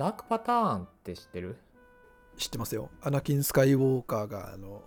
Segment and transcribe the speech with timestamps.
[0.00, 1.58] ダークパターンって知ってる？
[2.38, 2.88] 知ってますよ。
[3.02, 4.80] アナキン・スカイウォーカーがあの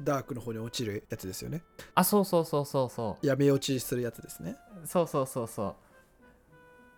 [0.00, 1.62] ダークの方に落ちるやつですよね。
[1.94, 4.56] あそうそうそうそうそ闇落ちするやつですね。
[4.82, 5.74] うそうそうそうそう。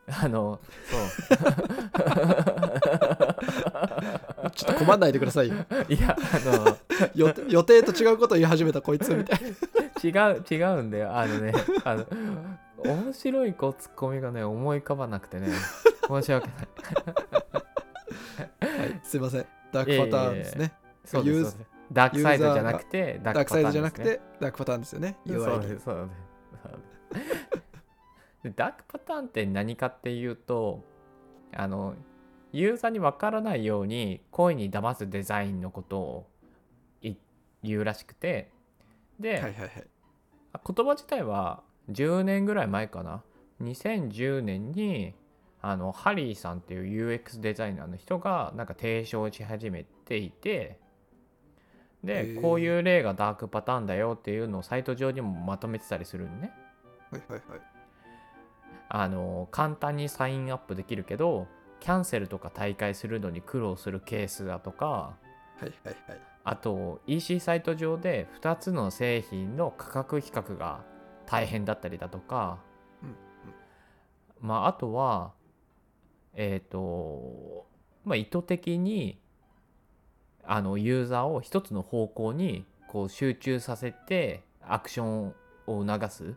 [0.06, 0.60] あの
[4.54, 5.56] ちょっと困んないでくださいよ。
[5.68, 6.78] そ ういやあの
[7.16, 9.48] 予定予定と違うこと言い始めたこいつみたいな。
[10.28, 11.12] 違う違うんだよ。
[11.12, 11.52] あのね
[11.82, 12.06] あの
[12.84, 15.48] 面白いこうツッコミがね思い浮かばなくてね
[16.08, 16.56] 申し訳ない。
[18.80, 19.00] はい。
[19.02, 19.46] すいません。
[19.72, 20.72] ダークパターンですね。
[21.04, 21.78] そうですユーそうです。
[21.92, 25.16] ダークサイドじゃなくてダダークサイドじゃなくてダークパターンですよね。
[25.26, 26.10] そうですそう
[27.14, 28.56] です。
[28.56, 30.84] ダークパターンって何かっていうと
[31.54, 31.94] あの
[32.52, 36.26] ユーザーに分からないように声に騙すデザインのことを
[37.02, 37.14] い
[37.62, 38.50] 言うらしくて
[39.18, 39.70] で、はいはいはい。
[40.66, 43.22] 言葉自体は10年ぐらい前かな
[43.62, 45.14] ？2010年に
[45.60, 50.78] あのハリーさんっていう UX デザイナーの人がなんか提唱し始めていてへ
[52.04, 52.40] でー。
[52.40, 56.52] こういう例がダークパターンだよっていうのをサイト上にもまとめてたりするのね。
[57.10, 57.60] はいはいはい。
[58.90, 61.46] あの簡単にサインアップできるけど
[61.80, 65.16] キャンセルとか大会するのに苦労するケースだとかは
[65.60, 66.20] いはいはい。
[66.44, 70.82] あと EC サイト上で2つの製品の価格比較が
[71.26, 72.58] 大変だったりだとか、
[73.02, 73.16] うんうん。
[74.40, 75.32] まああとは
[76.40, 77.66] えっ、と
[78.04, 79.20] まあ意図的に
[80.44, 85.34] あのユーザーを一つの方向にこう集中させてアクション
[85.66, 86.34] を促す。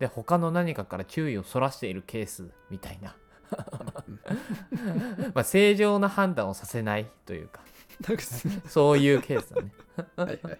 [0.00, 3.16] で他の何かから注意をそらしているケースみたいな。
[5.32, 7.60] まあ正常な判断をさせないというか。
[8.66, 9.72] そういうケースだね。
[10.16, 10.58] はいはい。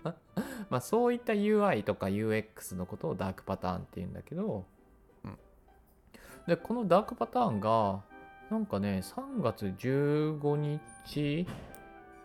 [0.71, 4.65] まあそういった UI とか UX のことをダークパターンって言うんだけど、
[5.25, 5.39] うん。
[6.47, 8.01] でこのダークパターンが
[8.51, 11.47] なんかね3月15日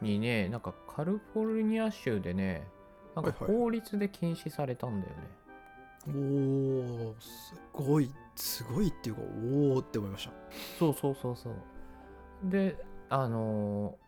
[0.01, 2.67] にねなんかカリフォルニア州でね
[3.15, 3.43] なんかはい。
[3.51, 5.21] はい法律で禁止されたんだよね、
[6.07, 8.11] おーすごい。
[8.35, 10.31] すごいっていうかおおって思いました。
[10.79, 11.53] そうそうそうそう。
[12.43, 12.75] で
[13.09, 14.01] あのー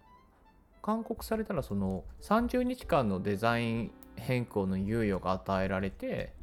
[0.83, 6.33] 勧告されたらその30日間のデザイン変更の猶予が与えられて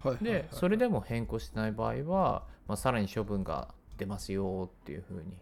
[0.00, 0.42] はいはいはい。
[0.42, 3.68] でそれでも変更しない場合は、まあ、さらに処分が
[3.98, 5.36] 出ますよっていうふうに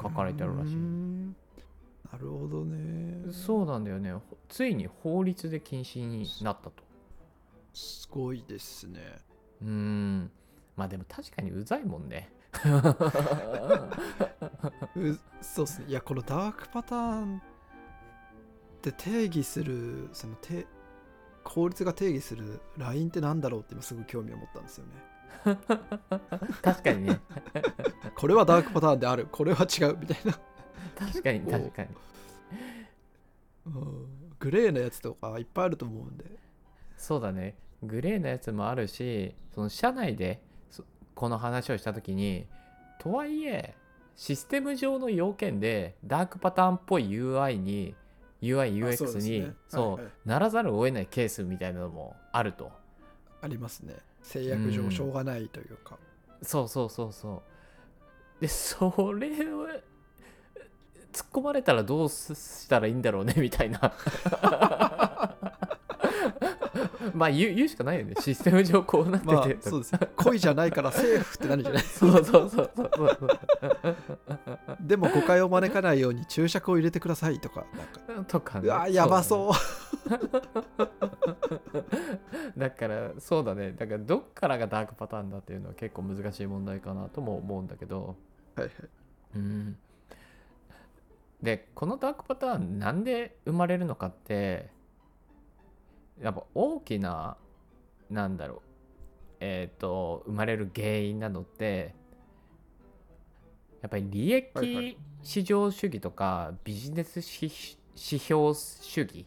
[0.00, 0.76] 書かれてあるらしい。
[0.76, 3.32] なるほどね。
[3.32, 4.12] そうなんだよね。
[4.12, 6.84] ほついに法律で禁止になったと。
[7.74, 9.00] すごいですね。
[9.62, 10.30] うーん。
[10.76, 12.30] まあでも確かにうざいもんね。
[14.96, 15.86] うそうっすね。
[15.88, 17.40] いやこのダークパターンっ
[18.80, 20.66] て定義するそのて
[21.44, 24.92] 法律が定義するラインってなんだろうって今すごい興味を持ったんですよね
[26.62, 27.20] 確かにね。
[28.14, 29.26] これはダークパターンである。
[29.30, 30.38] これは違うみたいな。
[30.98, 31.88] 確かに確かに。
[33.66, 34.06] うん。
[34.38, 36.24] グレーなやつとかいっぱいあると思うんで。
[36.96, 37.56] そうだね。
[37.82, 42.46] グレーなやつもあるしその社内でそこの話をした時に
[42.98, 43.74] とはいえ
[44.16, 47.94] システム上の要件でダークパターンっぽい UI に
[48.40, 49.18] UIUX にです
[49.48, 49.54] ね。
[49.68, 50.12] そう,、はいはい。
[50.24, 52.72] ならざるを得ないケースみたいなのもあると
[53.46, 53.94] ありますね。
[54.22, 55.96] 制約うん上しょうがないというか、
[56.42, 57.42] そうそうそうそ
[58.38, 58.40] う。
[58.40, 59.68] でそれを
[61.12, 63.80] 突っ込まれたらどうしたらいいんだろうねみたいな。
[67.14, 68.14] まあ言う言うしかないよね。
[68.20, 69.92] システム上こうなってて、まあそうです。
[70.16, 71.82] 恋じゃないからセーフってなるじゃない。
[71.86, 73.16] そうそうそうそうそう。
[74.80, 77.64] でも誤解を招かないように注釈を入れてくださいとか
[78.06, 78.24] なんか。
[78.28, 78.68] とかね。
[78.68, 79.54] うわやばそう。
[79.54, 79.62] そう
[82.56, 83.72] だからそうだね。
[83.72, 88.16] だからどっからがダークパターンだっていうのは結構難しい問題かなとも思うんだけど。
[88.54, 88.72] はいはい。
[89.34, 89.76] うん。
[91.42, 94.70] でこのダークパターンなんで生まれるのかって
[96.20, 97.36] やっぱ大きな
[98.10, 98.60] なんだろう。
[99.38, 101.94] えっ、と生まれる原因なのって
[103.82, 107.52] やっぱり利益い市場主義とかビジネス指
[107.94, 109.26] 指標主義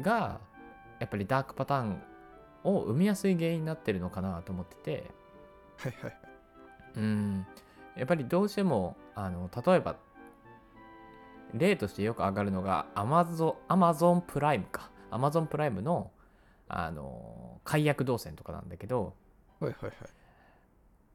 [0.00, 0.40] が
[0.98, 2.02] やっぱりダークパターン
[2.64, 5.10] を生みやすい原因になってるのかなと思ってて。
[5.78, 6.18] はいはい。
[6.96, 7.46] うん。
[7.96, 9.96] やっぱりどうしてもあの例えば
[11.54, 14.90] 例としてよく上がるのが Amazon, Amazon プライムか。
[15.10, 16.10] Amazon プライムの
[16.68, 19.14] あの解約動線とかなんだけど。
[19.58, 19.92] はいはいはい。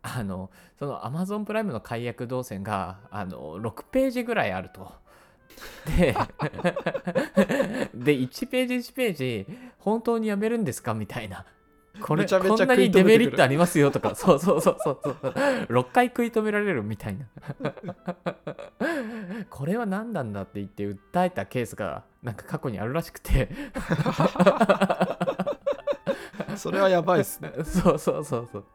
[0.01, 4.91] あのその Amazon プライムの解約動線があの6ページぐらいあると。
[5.97, 6.13] で
[7.93, 9.45] で1ページ1ページ
[9.79, 10.93] 本当にやめるんですか？
[10.93, 11.45] みたいな。
[12.01, 14.15] これめちゃめちゃこんなにデメリットありますよとか。
[14.15, 15.15] そうそうそうそうそう。
[15.21, 17.25] 6回食い止められるみたいな。
[19.49, 23.47] これは何なんだって言って訴えたケースがなんか過去にあるらしくて。
[26.57, 27.53] それはやばいっすね。
[27.63, 28.65] そうそうそうそう。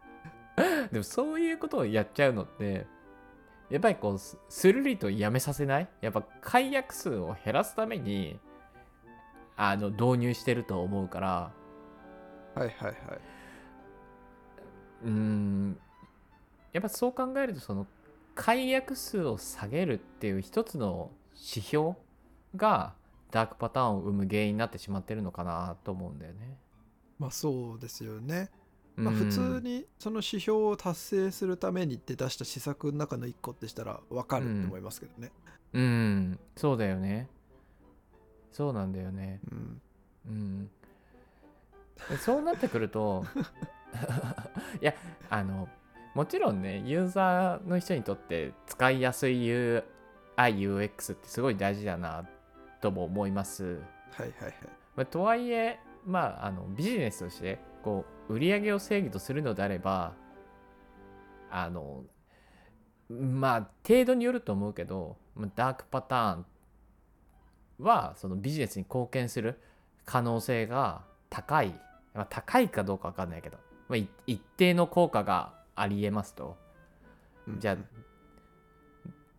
[0.91, 2.87] でもそういうことをやっちゃうのって
[3.71, 5.89] やっぱりこうすスルリとやめさせない？
[6.01, 8.39] やっぱ解約数を減らすために
[9.57, 11.53] あの導入してると思うから
[12.55, 12.95] はいはいはい。
[15.05, 15.79] うーん
[16.73, 17.87] やっぱそう考えるとその
[18.35, 21.95] 解約数を下げるっていう一つの指標
[22.57, 22.95] が
[23.31, 26.57] ダークパターンを生む原因になってしまってるのかなと思うんだよね。
[27.19, 28.51] まあそうですよね。
[29.01, 35.33] まあ、うん普通にその指標を達成するためにって出した施策の中の一個ってしたら分かると思いますけどね。
[35.73, 37.29] うんそうだよね。
[38.53, 39.41] そうなんだよね。
[39.51, 39.81] うん。
[40.27, 40.71] うん、
[42.11, 43.25] でそうなってくると
[44.83, 44.95] いや
[45.31, 45.69] あの
[46.15, 49.47] もちろんねユーザーの人にとって使いやすい
[50.37, 52.27] UIUX ってすごい大事だな
[52.81, 53.65] とも思います。
[54.13, 54.55] はいはいはい。
[54.97, 60.13] まあ、とはいえ、まあ、あのビジネスとしてこう売り上げを正義とするのであれば
[61.51, 62.05] あの
[63.09, 66.47] まあ程度によると思うけどまあダークパターン
[67.79, 69.61] はそのビジネスに貢献する
[70.05, 71.75] 可能性が高い、
[72.15, 73.59] まあ、高いかどうか分かんないけど、
[73.89, 76.57] まあ、い一定の効果がありえますと。
[77.47, 77.61] うん。
[77.61, 77.77] じゃあ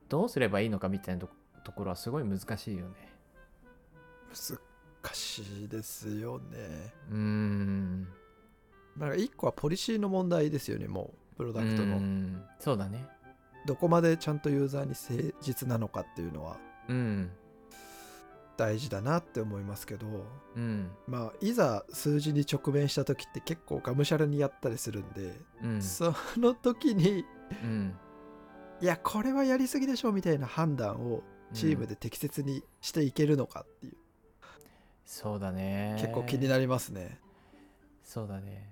[0.09, 1.29] どうすればいいのかみたいなと
[1.63, 3.13] ところはすごい難しいよね。
[5.03, 6.93] 難しいですよね。
[7.09, 8.07] うーん。
[8.97, 11.97] だから一個はポリシーの問題ですよね、もう、プロダクトうの。
[11.97, 12.43] ん。
[12.59, 13.07] そうだね。
[13.65, 16.57] どこまでちゃんとユーザーに誠実なのかっていうのは。
[16.87, 17.31] うん。
[18.57, 20.07] 大事だなって思いますけど、
[20.55, 20.91] うん。
[21.07, 25.33] まあ、いざ数字に直面した時って結構がむしゃらにやったりするんで、
[25.63, 25.81] うん。
[25.81, 27.25] その時に、
[27.63, 27.95] うん。
[28.81, 31.23] いや、これはやりすぎでしょみたいな判断を
[31.53, 33.97] チームで適切にしていけるのかっていう、
[35.11, 37.19] そうだね結構気になりますね。
[38.01, 38.71] そうだね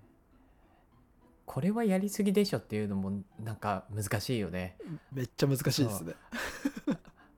[1.46, 3.12] これはやりすぎでしょっていうのも
[3.44, 4.78] なんか難しいよね
[5.12, 6.14] めっちゃ難しいですね。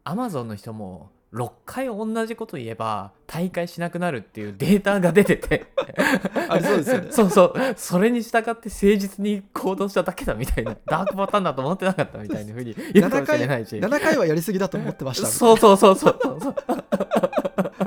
[0.03, 5.67] アマゾンの人も6回同じこと言えば大会しなくなるっていうデータが出てて。
[6.49, 7.07] ありそうですよね。
[7.11, 7.53] そうそう。
[7.77, 10.75] それに従って誠実に行動しただけだみたいな。
[10.85, 13.77] ダークパターンだと思ってなかったみたいなふうに言うかもしれないし。
[13.77, 15.27] 7回はやりすぎだと思ってました。
[15.27, 16.19] そうそうそうそう。
[16.21, 16.55] そうそう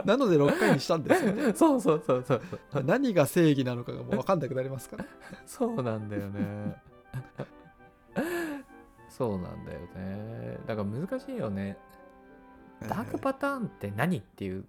[0.06, 1.52] ななので6回にしたんですよね。
[1.55, 2.43] そ うそうそうそう
[2.73, 2.85] そう。
[2.85, 5.05] 何が正義なのかがもう分かんなくなりますから。
[5.47, 6.76] そうなんだよね。
[9.11, 10.58] そうなんだよね。
[10.67, 11.76] だから難しいよね
[12.89, 14.65] ダークパターンって何っていう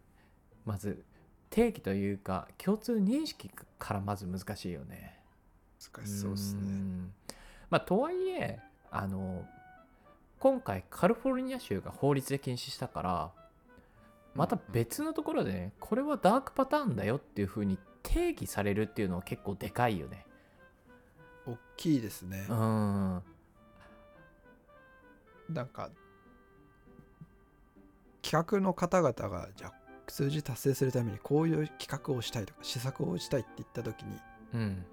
[0.66, 1.04] まず
[1.50, 5.20] 定義というか共通認識からまず難しいよね。
[5.94, 6.62] 難しそうですね。
[6.62, 7.14] ん。
[7.70, 8.60] まあとはいえ
[8.92, 9.46] あの
[10.40, 13.32] 今回カリフォルニア州が法律で禁止したから
[14.36, 20.26] また別のところでねこれはダークパターンだよっていう風に定義されるっていうのは結構でかいよね。
[21.48, 22.46] 大きいですね。
[22.50, 22.54] う。
[22.54, 23.22] ん。
[25.50, 25.90] なんか
[28.36, 29.74] 企画の方々がじゃあ
[30.08, 34.20] 数字達成するためにこういう企画をしたいとか施策を打ちたいって言った時に
[34.54, 34.86] うん。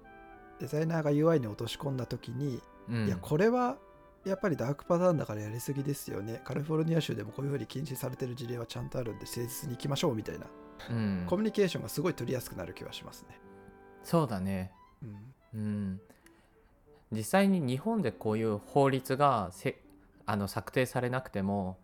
[0.59, 3.07] デザイナーが UI に落とし込んだ時に、うん。
[3.07, 3.77] いやこれは
[4.25, 6.41] やっぱりダークパターンだからやりすぎですよね。
[6.45, 10.45] カリフォルニア州でもこういうふうに禁止されてる事例はちゃんとあるんで誠実に行きましょうみたいな、
[10.89, 11.25] うん。
[11.27, 13.39] コミュニケーションがすごい取りやすくなる気はしますね。
[14.03, 14.71] そうだね。
[15.53, 15.59] うん。
[15.59, 16.01] うん。
[17.11, 19.81] 実際に日本でこういう法律がせ
[20.25, 21.77] あの策定されなくても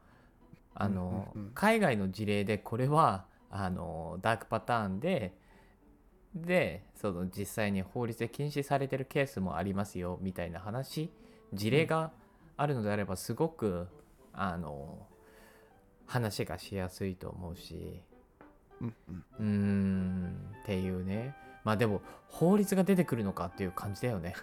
[0.75, 1.51] あの、うんうんうん。
[1.53, 5.33] 海外の事例でこれはあのダークパターンで
[6.35, 11.09] でその実際に法律で禁止されてるケースもありますよみたいな話
[11.53, 12.11] 事例が
[12.55, 13.88] あるのであればすごく
[14.33, 15.07] あの
[16.05, 18.01] 話がしやすいと思うし。
[18.81, 19.23] うんうん。
[19.39, 21.35] うーんっていうね。
[21.63, 24.33] まあでも法律が出てくるのかっていう感じだよね。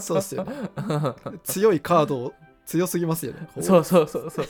[0.00, 0.52] そうっすよね。
[1.42, 2.32] 強いカードを
[2.72, 3.46] 強すぎますよね。
[3.60, 4.46] そうそうそうそう。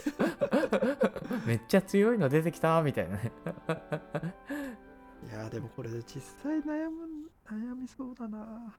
[1.44, 3.32] めっちゃ強いの出てきたみたいなね。
[5.28, 8.76] いやーでもこれ実際悩む悩みそうだな。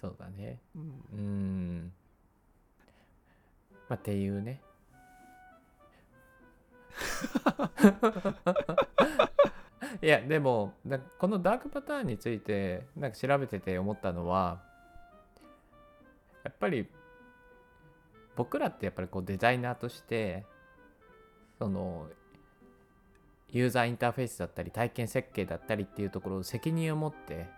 [0.00, 0.60] そうだね。
[0.76, 0.78] う
[1.16, 1.92] ん。
[3.88, 4.62] まあっていうね。
[10.02, 14.69] いやでもなこのダークパターンについてなんか調べてて思ったのは
[16.60, 16.86] ぱり
[18.36, 20.44] 僕らってやっぱりこうデザイナーとして
[21.58, 22.06] その
[23.50, 27.48] ユーザーインターフェースだったり体験設計だったりっていうところを責任を持って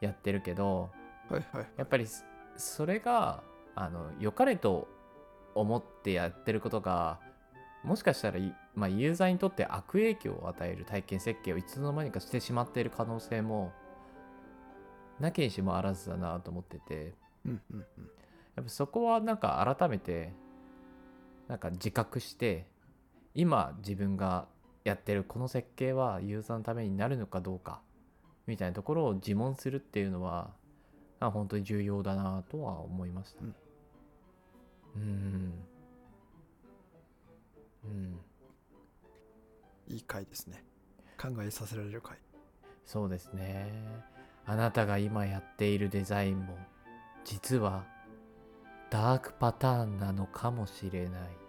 [0.00, 0.90] やってるけど
[1.30, 1.66] はいはい。
[1.78, 2.24] やっぱりそ
[2.56, 3.42] それが
[3.74, 4.86] あの良かれと
[5.54, 7.18] 思ってやってることが
[7.82, 13.72] もしかしたら、いまあ、ユーザーにとって悪影響を与える体験設計をいつの間にかしてしまっている可能性も
[15.18, 17.14] なきにしもあらずだなと思ってて
[17.46, 18.10] うんうんうん
[18.54, 20.32] やっぱそこはなんか改めて
[21.48, 22.66] なんか自覚して
[23.34, 24.46] 今自分が
[24.84, 27.80] やってるこの設計はユーザーのためになるのかどうか
[28.46, 30.50] みたいなところを自問するっていうのは
[31.20, 33.52] あ本当に重要だなとは思いましたね。
[34.96, 35.52] うん。
[37.84, 38.20] うん。
[39.88, 40.64] いい回ですね
[41.20, 42.16] 考えさせられる回
[42.84, 43.72] そうですね。
[44.44, 46.58] あなたが今やっているデザインも
[47.24, 47.84] 実は
[48.90, 51.41] ダークパターンなのかもしれない。